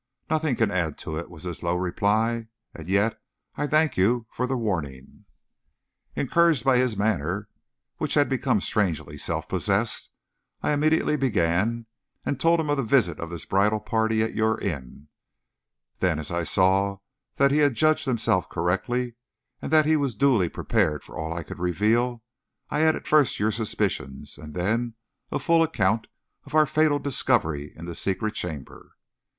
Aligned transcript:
"Nothing 0.31 0.55
can 0.55 0.71
add 0.71 0.97
to 1.05 1.15
it," 1.15 1.29
was 1.29 1.43
his 1.43 1.61
low 1.61 1.75
reply. 1.75 2.47
"And 2.73 2.89
yet 2.89 3.21
I 3.55 3.67
thank 3.67 3.97
you 3.97 4.25
for 4.31 4.47
the 4.47 4.57
warning." 4.57 5.25
Encouraged 6.15 6.63
by 6.65 6.77
his 6.77 6.97
manner, 6.97 7.49
which 7.97 8.15
had 8.15 8.27
become 8.27 8.61
strangely 8.61 9.15
self 9.15 9.47
possessed, 9.47 10.09
I 10.63 10.71
immediately 10.73 11.17
began, 11.17 11.85
and 12.25 12.39
told 12.39 12.59
him 12.59 12.71
of 12.71 12.77
the 12.77 12.83
visit 12.83 13.19
of 13.19 13.29
this 13.29 13.45
bridal 13.45 13.79
party 13.79 14.23
at 14.23 14.33
your 14.33 14.59
inn; 14.59 15.09
then 15.99 16.17
as 16.17 16.31
I 16.31 16.45
saw 16.45 16.97
that 17.35 17.51
he 17.51 17.59
had 17.59 17.75
judged 17.75 18.05
himself 18.05 18.49
correctly, 18.49 19.17
and 19.61 19.71
that 19.71 19.85
he 19.85 19.95
was 19.95 20.15
duly 20.15 20.49
prepared 20.49 21.03
for 21.03 21.15
all 21.15 21.31
I 21.31 21.43
could 21.43 21.59
reveal, 21.59 22.23
I 22.71 22.81
added 22.81 23.05
first 23.07 23.39
your 23.39 23.51
suspicions, 23.51 24.39
and 24.39 24.55
then 24.55 24.95
a 25.31 25.37
full 25.37 25.61
account 25.61 26.07
of 26.45 26.55
our 26.55 26.65
fatal 26.65 26.97
discovery 26.97 27.71
in 27.77 27.85
the 27.85 27.93
secret 27.93 28.33
chamber. 28.33 28.95